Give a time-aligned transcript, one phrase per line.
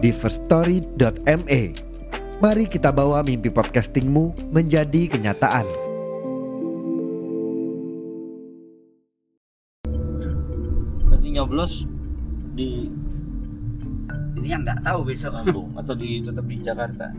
[0.00, 1.62] di firststory.me.
[2.40, 5.68] Mari kita bawa mimpi podcastingmu menjadi kenyataan.
[11.04, 11.84] Nanti nyoblos
[12.56, 12.88] di
[14.40, 17.12] ini yang nggak tahu besok Lampung atau di tetap di Jakarta.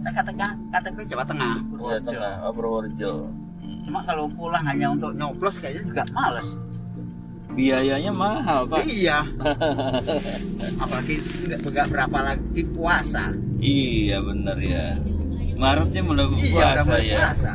[0.00, 2.08] saya katakan KTP Jawa Tengah Purworejo.
[2.08, 3.12] tengah, oh, Purworejo.
[3.60, 3.80] Hmm.
[3.84, 6.56] cuma kalau pulang hanya untuk nyoblos kayaknya juga males
[7.50, 8.86] Biayanya mahal pak.
[8.86, 9.26] iya
[10.82, 14.96] apalagi nggak berapa lagi puasa Iya benar ya.
[15.54, 17.18] Maretnya mulai iya puasa mulai ya.
[17.20, 17.52] puasa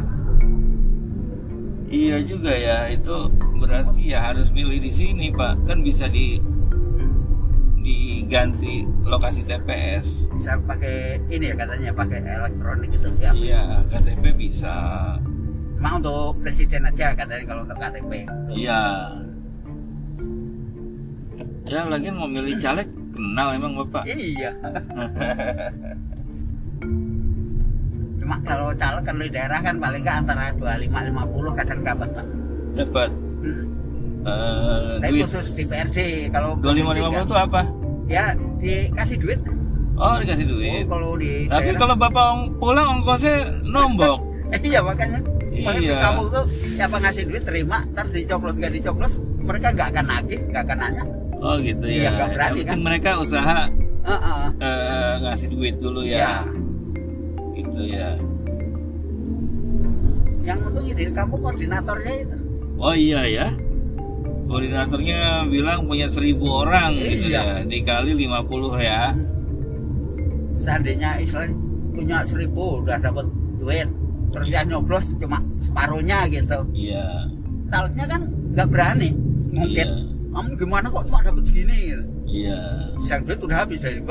[1.86, 3.16] Iya juga ya itu
[3.56, 5.58] berarti ya harus milih di sini pak.
[5.66, 6.38] Kan bisa di
[7.78, 10.30] diganti lokasi TPS.
[10.30, 14.76] bisa pakai ini ya katanya pakai elektronik itu ya Iya KTP bisa.
[15.76, 18.12] cuma untuk presiden aja katanya kalau untuk KTP
[18.52, 18.82] Iya.
[21.66, 24.04] Ya lagian mau milih caleg kenal emang bapak.
[24.08, 24.52] iya
[28.16, 32.26] cuma kalau caleg kan di daerah kan paling nggak antara 25 50 kadang dapat pak
[32.76, 33.10] Dapat
[33.46, 33.62] Hmm.
[34.26, 35.98] eh, Tapi duit khusus di PRD
[36.30, 37.62] kalau dua lima provinsi lima kan, itu apa?
[38.08, 38.26] ya
[38.58, 39.40] dikasih duit.
[39.96, 40.84] Oh dikasih Oh, duit.
[40.88, 42.26] kalau di Tapi daerah- kalau bapak
[42.58, 44.18] pulang ongkosnya nombok.
[44.66, 45.22] iya makanya
[45.56, 45.98] makanya Iya.
[46.02, 50.64] kamu tuh siapa ngasih duit terima, ntar dicoblos nggak dicoblos mereka nggak akan nagih, nggak
[50.64, 51.04] akan nanya.
[51.46, 52.26] Oh gitu Iya, ya.
[52.26, 52.78] berani, kan?
[52.82, 53.70] mereka usaha
[54.02, 54.44] Heeh.
[54.58, 56.18] eh, ngasih duit dulu Iya.
[56.18, 56.34] ya.
[57.54, 58.10] Gitu ya.
[60.42, 62.38] Yang untung di kampung koordinatornya itu.
[62.78, 63.48] Oh iya ya.
[64.46, 67.42] Koordinatornya bilang punya seribu orang gitu Iya.
[67.42, 67.56] ya.
[67.62, 69.14] Dikali 50 ya.
[70.56, 71.54] Seandainya Islam
[71.94, 73.26] punya seribu udah dapat
[73.58, 73.90] duit,
[74.30, 76.58] terus yang nyoblos cuma separuhnya gitu.
[76.74, 77.30] Iya.
[77.66, 78.22] Calegnya kan
[78.54, 79.10] nggak berani,
[79.50, 80.15] mungkin Iya.
[80.36, 81.78] Kamu gimana kok cuma dapat segini?
[81.90, 82.04] Gitu.
[82.28, 82.60] Iya.
[83.00, 84.02] Yang duit udah habis dari.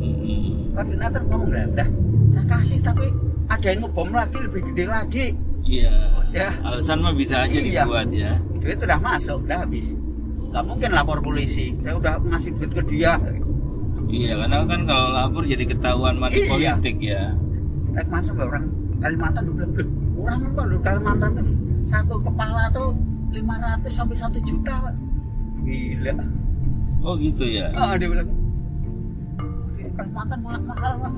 [0.00, 0.72] Mm-mm.
[0.72, 1.88] koordinator ngomong lah udah
[2.24, 3.04] saya kasih tapi
[3.48, 5.26] ada yang ngebom lagi lebih gede lagi
[5.60, 5.92] Iya.
[6.30, 6.48] Ya.
[6.62, 7.84] Alasan mah bisa aja Iya.
[7.84, 8.32] dibuat ya.
[8.56, 9.92] duit udah masuk udah habis
[10.50, 13.16] nggak mungkin lapor polisi saya udah ngasih duit ke dia
[14.08, 16.48] Iya, karena kan kalau lapor jadi ketahuan money Iya.
[16.48, 17.22] politik ya.
[17.90, 18.64] tapi masuk orang
[18.98, 19.88] Kalimantan udah bilang "Loh,
[20.22, 21.46] orang apa lu Kalimantan tuh
[21.82, 22.92] satu kepala tuh
[23.30, 24.94] 500 sampai 1 juta Pak."
[25.62, 26.14] Gila
[27.00, 27.72] Oh gitu ya.
[27.72, 28.28] ah dia bilang
[29.72, 31.12] "Di Kalimantan mahal, mahal Pak."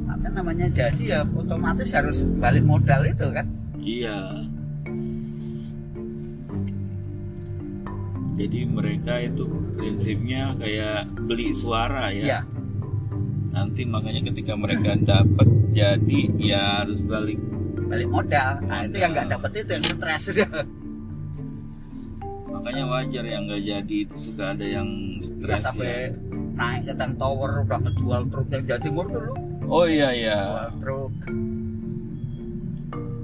[0.00, 3.46] Macam namanya jadi ya otomatis harus balik modal itu kan
[3.80, 4.44] Iya.
[8.36, 9.44] Jadi mereka itu
[9.76, 12.24] prinsipnya kayak beli suara ya.
[12.24, 12.40] Iya.
[13.52, 17.40] Nanti makanya ketika mereka dapat jadi ya harus balik.
[17.80, 20.24] Balik modal nah itu yang nggak dapet itu yang stres
[22.50, 24.84] Makanya wajar yang nggak jadi itu suka ada yang
[25.16, 26.06] ya, stres sampai ya.
[26.52, 30.36] naik ke tank tower udah ngejual truk yang Jawa Timur tuh lu Oh iya iya.
[30.36, 31.12] jual truk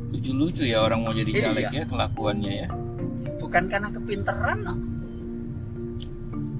[0.08, 1.42] Lucu-lucu ya orang mau jadi Iya.
[1.44, 2.68] caleg ya kelakuannya ya.
[3.36, 4.74] bukan karena kepinteran no.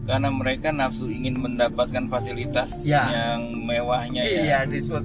[0.05, 3.09] Karena mereka nafsu ingin mendapatkan fasilitas Ya.
[3.09, 4.43] yang mewahnya ya.
[4.45, 5.03] iya disebut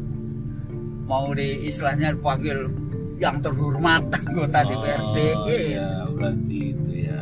[1.12, 2.72] mau di istilahnya panggil
[3.20, 5.60] yang terhormat anggota DPRD Oh, iya.
[5.68, 7.22] iya, berarti itu ya.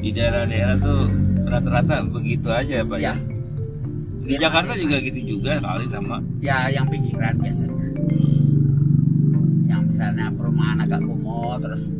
[0.00, 1.00] Di daerah-daerah tuh
[1.44, 3.12] rata-rata begitu aja Pak ya.
[3.12, 3.14] ya
[4.24, 6.16] Di Iya, Jakarta masih- juga gitu juga kali sama.
[6.40, 7.76] ya yang pinggiran biasanya
[9.66, 11.92] yang misalnya perumahan agak kumuh terus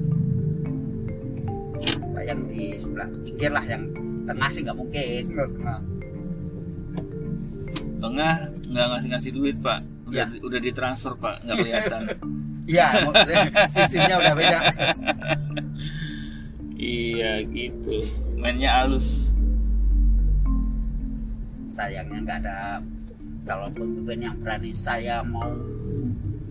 [2.18, 3.84] yang di sebelah pinggir lah yang
[4.24, 5.80] tengah sih nggak mungkin Tengah.
[7.98, 8.34] Tengah
[8.68, 9.80] nggak ngasih-ngasih duit Pak.
[10.04, 10.40] Udah Ya.
[10.40, 12.02] udah ditransfer Pak, nggak kelihatan.
[12.64, 12.96] Iya,
[13.68, 14.58] sistemnya udah beda.
[16.74, 18.00] iya gitu.
[18.40, 19.36] Mainnya halus.
[21.68, 22.80] Sayangnya nggak ada
[23.44, 25.52] calon pemimpin yang berani saya mau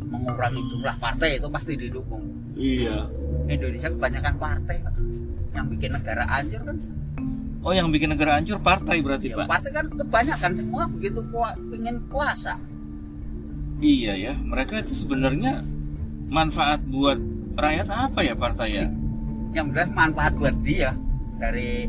[0.05, 2.21] mengurangi jumlah partai itu pasti didukung.
[2.53, 3.09] Iya.
[3.49, 4.77] Indonesia kebanyakan partai
[5.49, 6.77] yang bikin negara hancur kan.
[7.63, 9.47] Oh yang bikin negara hancur partai berarti Ya, Pak.
[9.47, 12.59] partai kan kebanyakan semua begitu kuat ingin kuasa.
[13.79, 15.63] Iya ya, mereka itu sebenarnya
[16.27, 17.19] manfaat buat
[17.53, 18.87] rakyat apa ya partai ya?
[19.53, 20.97] yang jelas manfaat buat dia
[21.37, 21.85] dari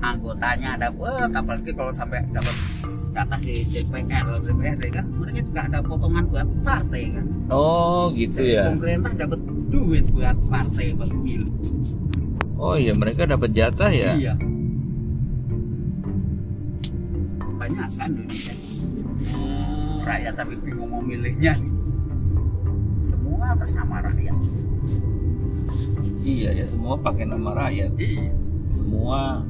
[0.00, 2.56] anggotanya dapat apalagi kalau sampai dapat
[3.12, 8.72] jatah di DPR DPRD kan mereka juga ada potongan buat partai kan Oh gitu ya.
[8.72, 9.36] pemerintah dapat
[9.68, 11.48] duit buat partai buat pemilu
[12.56, 14.16] Oh iya mereka dapat jatah ya.
[14.16, 14.32] iya
[17.56, 18.10] banyak kan.
[18.10, 18.54] Indonesia
[19.14, 20.02] Hmm.
[20.02, 21.54] rakyat tapi bingung mau milihnya
[22.98, 24.36] semua atas nama rakyat.
[26.20, 27.92] Iya ya semua pakai nama rakyat.
[27.96, 28.32] iya.
[28.68, 29.44] Semua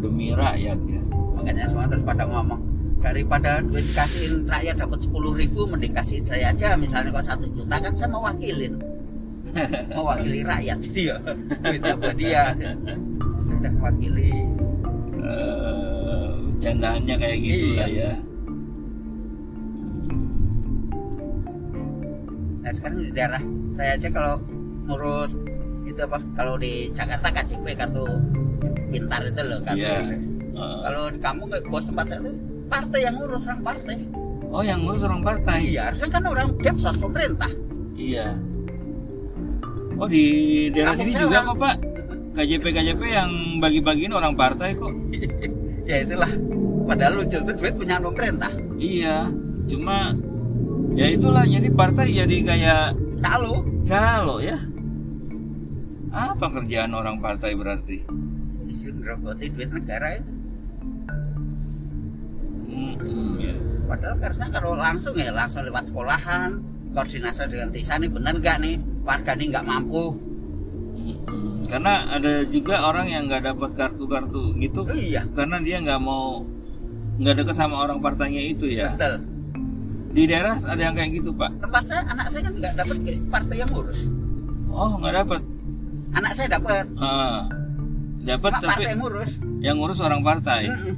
[0.00, 1.02] demi rakyat ya.
[1.36, 2.60] makanya semua terus pada ngomong
[3.00, 6.76] daripada duit kasihin rakyat dapat sepuluh ribu mending kasihin saya aja.
[6.76, 8.76] Misalnya kok satu juta kan saya mewakilin.
[9.96, 10.78] Mewakili rakyat.
[10.92, 11.16] Dia
[11.64, 12.44] duitnya buat dia.
[13.40, 14.32] Saya udah mewakili.
[15.16, 15.69] Eh,
[16.60, 17.80] bercandaannya kayak gitu Iya.
[17.80, 18.12] lah ya.
[22.60, 23.40] nah sekarang di daerah
[23.72, 24.36] saya aja kalau
[24.84, 25.40] ngurus
[25.88, 28.04] itu apa kalau di Jakarta KJP kartu
[28.92, 30.20] pintar itu loh kartu Iya.
[30.52, 32.36] Eh, kalau di kamu nggak bos tempat saya tuh
[32.68, 33.96] partai yang ngurus orang partai
[34.44, 35.58] oh yang ngurus orang partai.
[35.64, 37.48] iya harusnya kan orang depsos pemerintah
[37.96, 38.36] Iya.
[39.96, 40.24] Oh di
[40.70, 41.74] daerah Kampung sini juga orang- kok Pak.
[42.30, 44.88] KJP KJP yang bagi-bagiin orang partai kok.
[45.90, 46.30] ya itulah
[46.86, 49.28] padahal lucu itu duit punya pemerintah Iya.
[49.68, 50.16] Cuma
[50.94, 52.82] ya itulah jadi partai jadi kayak
[53.20, 54.56] calo calo ya.
[56.10, 58.02] Apa kerjaan orang partai berarti?
[58.60, 60.30] justru ngerogoti duit negara itu
[62.70, 63.54] Hmm, hmm, ya.
[63.84, 66.62] padahal harusnya kalau langsung ya langsung lewat sekolahan
[66.94, 70.14] koordinasi dengan desa nih bener nggak nih warga nih nggak mampu
[71.00, 71.64] Hmm.
[71.64, 76.44] Karena ada juga orang yang nggak dapat kartu-kartu gitu oh, iya karena dia nggak mau
[77.16, 78.92] nggak deket sama orang partainya itu ya.
[78.92, 79.22] betul
[80.10, 81.50] Di daerah ada yang kayak gitu Pak.
[81.58, 82.96] tempat saya anak saya kan nggak dapat
[83.28, 84.00] partai yang ngurus
[84.68, 85.40] Oh nggak dapat.
[86.10, 87.46] anak saya dapat Ah,
[88.20, 89.30] dapat tapi partai yang ngurus
[89.60, 90.60] yang ngurus orang partai.
[90.66, 90.96] Mm-mm.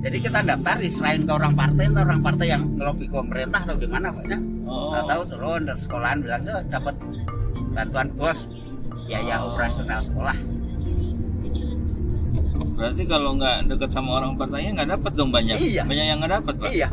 [0.00, 3.76] jadi kita daftar diserahin ke orang partai entah orang partai yang ngelobi ke pemerintah atau
[3.76, 4.94] gimana pokoknya Oh.
[4.94, 6.94] Nggak tahu turun dari sekolahan bilang tuh dapat
[7.70, 8.46] bantuan bos
[9.10, 9.50] biaya Oh.
[9.50, 10.36] operasional sekolah
[12.70, 15.52] Berarti kalau nggak deket sama orang partainya nggak dapat dong banyak.
[15.54, 15.84] Iya.
[15.84, 16.70] Banyak yang nggak dapat pak.
[16.70, 16.88] iya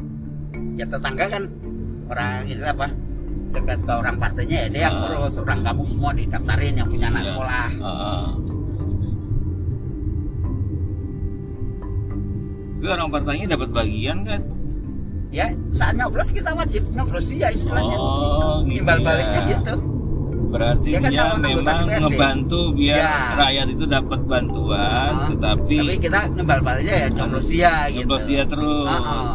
[0.75, 1.43] ya tetangga kan
[2.07, 2.87] orang itu apa
[3.49, 5.01] dekat ke orang partainya ya dia yang Ah.
[5.09, 7.29] ngurus orang kampung semua didaftarin yang punya anak Iya.
[7.29, 8.27] sekolah Ah, ah.
[12.77, 14.41] Tapi orang partainya dapat bagian kan?
[15.27, 19.03] ya saat nyoblos kita wajib nyoblos dia istilahnya Oh, gitu imbal ya.
[19.03, 19.73] baliknya gitu
[20.47, 21.99] Berarti Dia kan dia memang DPRD.
[21.99, 23.15] ngebantu biar Ya.
[23.35, 25.27] rakyat itu dapat bantuan, Ah.
[25.27, 28.87] tetapi tapi kita ngimbal baliknya ya nyoblos dia gitu nyoblos dia terus.
[28.87, 29.31] Ah, ah.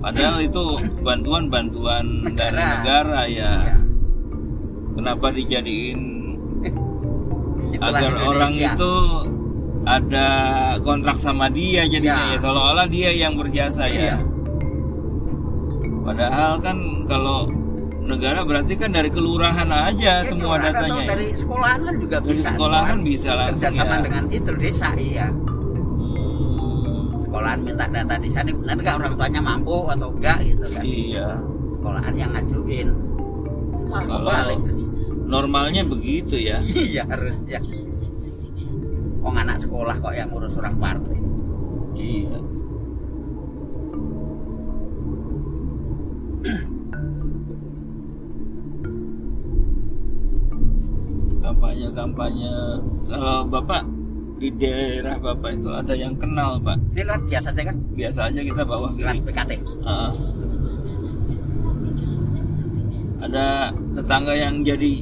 [0.00, 0.64] Padahal itu
[1.00, 2.74] bantuan-bantuan dari Negara.
[2.76, 3.52] negara ya.
[3.64, 3.76] Ya.
[4.94, 6.00] Kenapa dijadiin
[7.72, 8.28] Itulah agar Indonesia.
[8.28, 8.92] orang itu
[9.84, 10.28] ada
[10.80, 12.32] kontrak sama dia jadinya Ya.
[12.32, 13.96] ya seolah-olah dia yang berjasa ya.
[14.12, 14.16] Iya.
[16.04, 17.48] Padahal kan kalau
[18.04, 21.08] negara berarti kan dari kelurahan aja Ya, semua kelurahan atau datanya.
[21.10, 24.02] dari sekolahan kan juga Dari bisa sekolahan bisa langsung kerja sama ya.
[24.02, 25.26] dengan itu desa iya
[25.94, 30.82] Hmm, sekolahan minta data di sana benar nggak orang tuanya mampu atau enggak gitu kan
[30.82, 31.28] iya.
[31.66, 32.88] sekolahan yang ngajuin
[33.90, 34.58] Kalau balik.
[35.24, 36.60] normalnya begitu ya.
[36.62, 37.58] iya harusnya
[39.18, 41.16] Wong anak sekolah kok yang ngurus orang partai
[41.94, 42.36] Iya.
[51.92, 52.52] Kampanye kampanye
[53.10, 53.82] kalau bapak
[54.34, 56.76] di daerah bapak itu ada yang kenal pak.
[56.92, 57.76] Ini lewat biasa aja kan?
[57.94, 59.52] Biasa aja kita bawa lewat kiri PKT
[59.86, 60.10] Ah.
[63.24, 65.00] ada tetangga yang jadi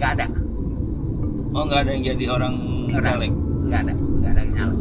[0.00, 0.26] nggak ada.
[1.52, 2.54] Oh nggak ada yang jadi orang
[2.88, 3.32] caleg
[3.68, 3.92] nggak ada.
[3.92, 4.78] Nggak ada yang nyalek.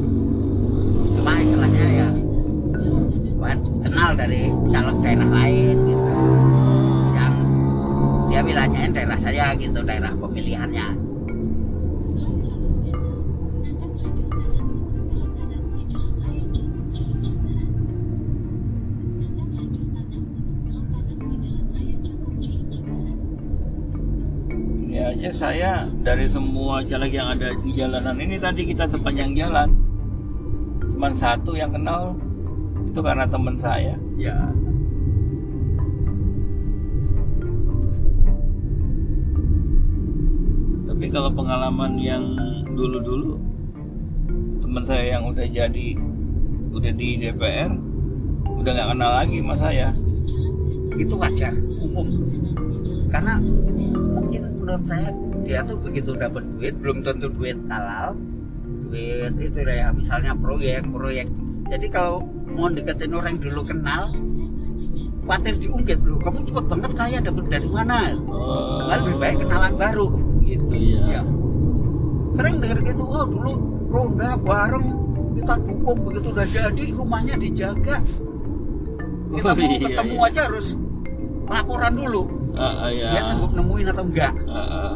[1.13, 2.07] Cuma istilahnya ya
[3.83, 6.11] kenal dari caleg daerah lain gitu.
[7.11, 7.33] Yang
[8.31, 11.02] dia wilayahnya daerah saya gitu daerah pemilihannya
[25.23, 29.71] aja saya dari semua caleg yang ada di jalanan ini tadi kita sepanjang jalan.
[30.83, 32.11] Cuman satu yang kenal
[32.91, 33.95] itu karena teman saya.
[34.19, 34.35] Ya.
[40.91, 42.23] Tapi kalau pengalaman yang
[42.75, 43.39] dulu-dulu
[44.59, 45.87] teman saya yang udah jadi
[46.75, 47.71] udah di DPR
[48.59, 49.95] udah nggak kenal lagi sama saya
[50.97, 52.07] itu wajar umum.
[53.09, 53.37] Karena
[54.13, 55.09] mungkin menurut saya
[55.43, 58.15] dia tuh begitu dapat duit belum tentu duit halal
[58.89, 59.89] duit itu ya.
[59.91, 61.27] Misalnya proyek proyek.
[61.71, 64.13] Jadi kalau mau deketin orang yang dulu kenal
[65.23, 68.11] khawatir diungkit loh kamu cepet banget kaya dapat dari mana?
[68.27, 70.07] Oh, Padahal lebih baik kenalan baru
[70.43, 70.73] gitu.
[70.75, 70.99] Ya.
[71.07, 71.21] ya.
[72.35, 73.51] Sering dengar gitu oh dulu
[73.87, 74.87] ronda bareng
[75.33, 77.97] kita dukung begitu udah jadi rumahnya dijaga
[79.33, 80.27] kita Oh, mau iya, ketemu iya.
[80.27, 80.67] aja harus
[81.45, 82.23] laporan dulu
[82.53, 83.09] Ah, ah, ya.
[83.09, 84.93] dia sanggup nemuin atau enggak Ah, ah.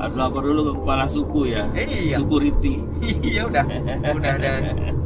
[0.00, 1.68] Harus lapor dulu ke kepala suku ya.
[1.76, 2.16] Iya.
[2.16, 2.80] Security.
[3.28, 3.64] iya udah
[4.10, 4.52] udah ada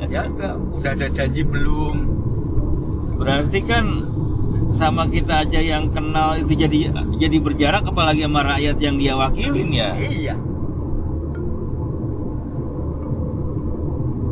[0.07, 1.97] ya enggak udah ada janji belum
[3.15, 3.85] Berarti kan
[4.71, 9.71] sama kita aja yang kenal itu jadi jadi berjarak apalagi sama rakyat yang dia wakilin
[9.71, 9.95] ya.
[9.99, 10.35] iya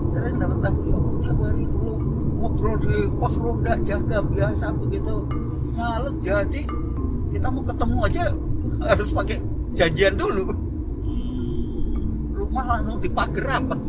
[0.09, 1.64] sering dapat tahu ya tiap hari
[2.62, 5.26] ngobrol di pos ronda jaga biasa begitu.
[5.75, 6.62] Nyalek jadi
[7.35, 8.25] kita mau ketemu aja
[8.87, 9.38] harus pakai
[9.75, 10.47] janjian dulu.
[12.38, 13.81] Rumah langsung dipagar rapet.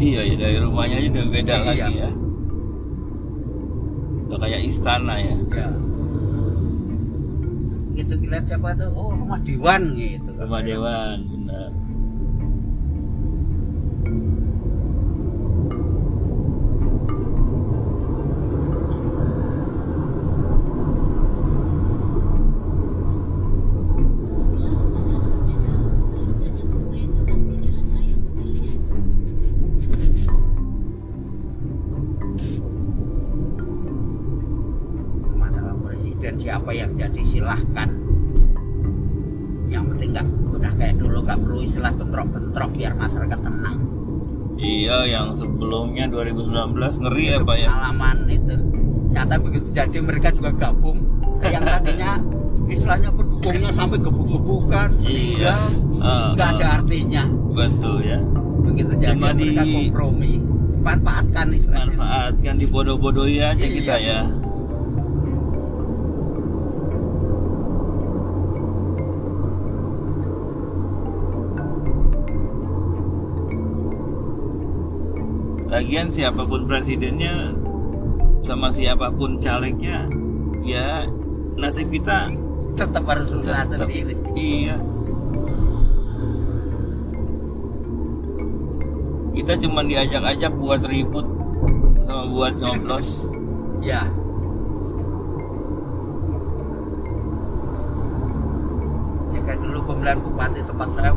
[0.00, 1.64] Iya ya dari rumahnya aja udah beda Iya.
[1.64, 2.10] lagi ya.
[4.28, 5.36] Udah kayak istana ya.
[5.48, 5.68] ya
[8.00, 8.88] gitu lihat siapa tuh?
[8.96, 10.28] Oh rumah dewan gitu.
[10.36, 11.16] Rumah dewan
[45.30, 46.74] yang sebelumnya 2019
[47.06, 47.68] ngeri ya Pak ya.
[47.70, 48.54] pengalaman itu
[49.10, 50.98] nyata begitu jadi mereka juga gabung
[51.40, 52.12] yang tadinya
[52.66, 55.54] istilahnya pendukungnya sampai gebuk-gebukan Iya.
[56.00, 56.54] Ah, nggak ah.
[56.56, 58.18] ada artinya Betul ya.
[58.60, 60.32] begitu jadi Cuma di- mereka kompromi
[60.80, 63.74] manfaatkan istilahnya Manfaatkan dibodoh-bodohi aja Iya.
[63.78, 64.20] kita ya.
[75.70, 77.54] Lagian siapa pun presidennya
[78.42, 80.10] sama siapa pun calegnya
[80.60, 81.06] ya
[81.54, 82.26] nasib kita
[82.74, 84.76] tetap harus usaha tetap- sendiri Iya.
[89.30, 91.26] Kita cuma diajak-ajak buat ribut
[92.02, 93.30] sama buat nyoblos.
[93.80, 94.04] ya
[99.30, 101.12] ya kayak dulu pemilihan bupati tempat saya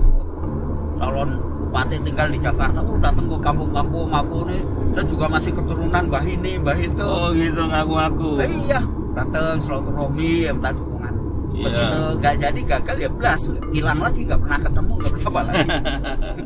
[0.95, 1.29] calon
[1.73, 4.61] bupati tinggal di Jakarta oh datang ke kampung-kampung aku nih
[4.93, 8.45] saya juga masih keturunan mbah ini mbah itu Oh gitu ngaku-ngaku.
[8.45, 8.77] Eh, iya
[9.17, 11.13] datang silaturahmi ya minta dukungan
[11.53, 11.65] Iya.
[11.65, 15.67] begitu nggak jadi gagal ya belas hilang lagi nggak pernah ketemu nggak pernah apa lagi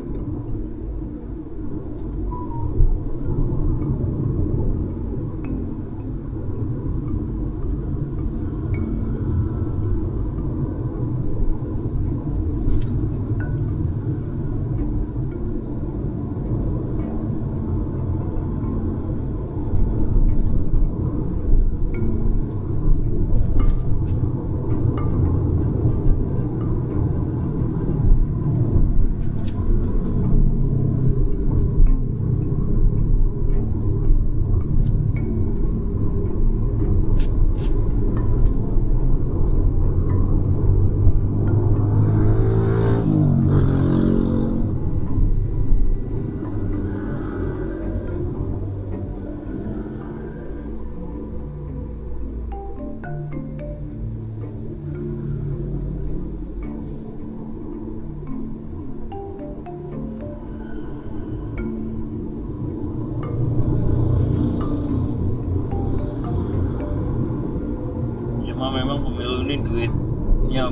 [68.68, 70.68] Cuma memang pemilu ini duitnya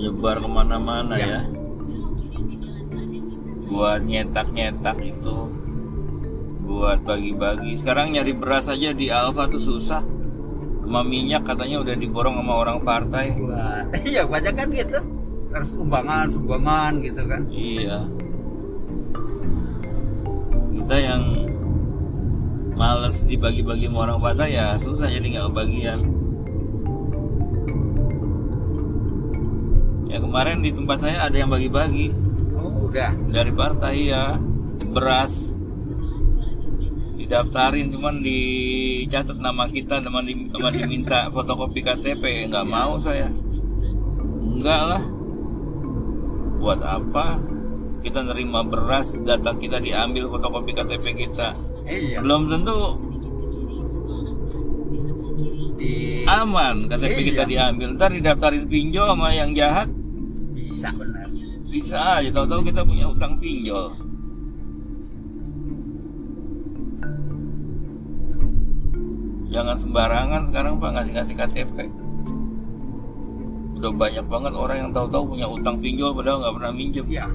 [0.00, 1.44] nyebar ke mana-mana ya.
[3.68, 5.36] Buat nyetak-nyetak itu,
[6.64, 7.76] buat bagi-bagi.
[7.76, 10.00] Sekarang nyari beras aja di Alfa tuh susah.
[10.80, 13.36] Sama minyak katanya udah diborong sama orang partai.
[13.36, 15.04] Wah, iya banyak kan gitu
[15.52, 18.08] terus sumbangan sumbangan gitu kan Iya.
[20.80, 21.22] Kita yang
[22.72, 26.19] males dibagi-bagi sama orang partai ya susah jadi nggak kebagian.
[30.30, 32.14] Kemarin di tempat saya ada yang bagi-bagi.
[32.54, 33.10] Oh udah.
[33.34, 34.38] Dari partai ya
[34.94, 35.50] beras.
[35.82, 40.38] Setelah 200 meter, didaftarin cuman dicatat nama kita sama, di,
[40.78, 43.26] diminta fotokopi KTP nggak mau saya.
[44.54, 45.02] Enggak lah.
[46.62, 47.42] Buat apa?
[48.06, 51.58] Kita nerima beras data kita diambil fotokopi KTP kita.
[51.90, 52.22] Iya.
[52.22, 52.78] Belum tentu
[55.74, 57.50] di aman KTP kita Iya.
[57.50, 57.98] diambil.
[57.98, 59.90] Ntar didaftarin pinjol sama yang jahat
[60.70, 61.26] bisa benar
[61.66, 63.90] bisa aja tahu-tahu kita punya utang pinjol.
[69.50, 71.76] Jangan sembarangan sekarang pak ngasih-ngasih KTP
[73.80, 77.06] udah banyak banget orang yang tahu-tahu punya utang pinjol padahal nggak pernah minjem.
[77.10, 77.26] Ya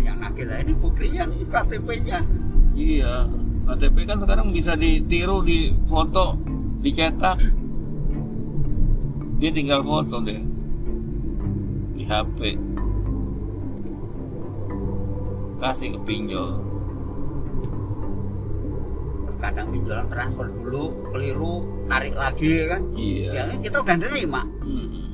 [0.00, 2.18] yang akhirnya ini buktinya nih KTP-nya
[2.76, 3.28] iya
[3.68, 6.36] KTP kan sekarang bisa ditiru di foto
[6.80, 7.36] dicetak.
[9.38, 10.57] Dia tinggal foto deh
[12.08, 12.56] HP.
[15.60, 16.64] Kasih ke pinjol.
[19.38, 22.82] Kadang pinjaman transfer dulu keliru narik lagi kan?
[22.96, 23.30] Iya.
[23.30, 24.42] Ya kita udah nerima.
[24.64, 25.06] Mm-mm.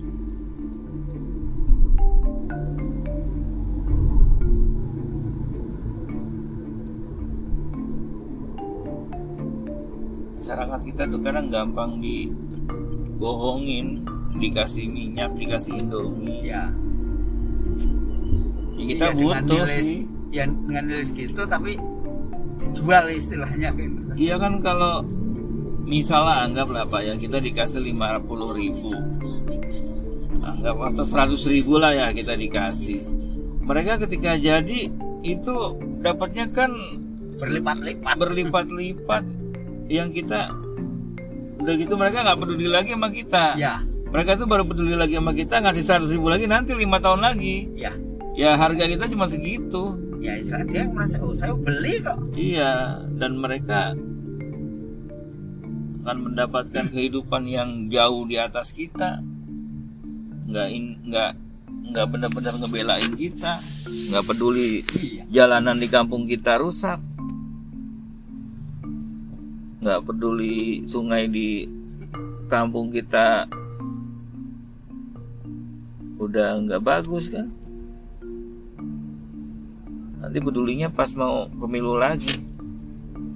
[10.45, 14.05] masyarakat kita tuh kadang gampang dibohongin
[14.37, 16.53] dikasih minyak dikasih indomie.
[16.53, 16.69] Ya
[18.85, 20.01] ya kita dengan butuh nilai- sih.
[20.31, 21.73] ya dengan nilai segitu tapi
[22.61, 25.03] dijual istilahnya gitu iya kan kalau
[25.85, 28.89] misalnya anggaplah pak ya kita dikasih 50 ribu.
[30.45, 33.01] Anggap atau 100 ribu lah ya kita dikasih.
[33.65, 34.93] Mereka ketika jadi
[35.25, 35.55] itu
[36.01, 36.73] dapatnya kan
[37.41, 38.15] berlipat-lipat.
[38.17, 39.25] berlipat-lipat.
[39.89, 40.53] Yang kita
[41.61, 43.45] udah gitu mereka nggak peduli lagi sama kita.
[43.61, 43.85] Ya.
[43.85, 47.69] Mereka tuh baru peduli lagi sama kita ngasih 100 ribu lagi nanti lima tahun lagi.
[47.77, 47.93] Ya
[48.35, 49.95] ya harga kita cuma segitu.
[50.19, 52.19] Ya istilah dia merasa oh saya beli kok.
[52.35, 53.95] Iya dan mereka
[56.05, 59.23] akan mendapatkan kehidupan yang jauh di atas kita.
[60.45, 61.33] Nggak in, nggak
[61.95, 63.63] nggak benar-benar ngebelain kita.
[64.11, 65.23] Nggak peduli iya.
[65.31, 67.01] jalanan di kampung kita rusak.
[69.81, 71.69] Nggak peduli sungai di
[72.51, 73.49] kampung kita
[76.21, 77.64] udah nggak bagus kan
[80.25, 82.41] nanti pedulinya pas mau pemilu lagi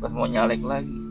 [0.00, 1.07] pas mau nyalek lagi